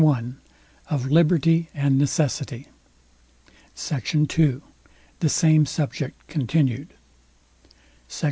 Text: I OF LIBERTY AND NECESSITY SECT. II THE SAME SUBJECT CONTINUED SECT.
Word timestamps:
I 0.03 0.23
OF 0.89 1.11
LIBERTY 1.11 1.69
AND 1.75 1.99
NECESSITY 1.99 2.65
SECT. 3.75 4.15
II 4.39 4.61
THE 5.19 5.29
SAME 5.29 5.67
SUBJECT 5.67 6.27
CONTINUED 6.27 6.95
SECT. 8.07 8.19